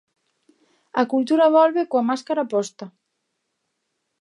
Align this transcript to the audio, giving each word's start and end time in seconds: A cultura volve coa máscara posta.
A 1.01 1.03
cultura 1.11 1.53
volve 1.57 1.81
coa 1.89 2.07
máscara 2.09 2.49
posta. 2.53 2.85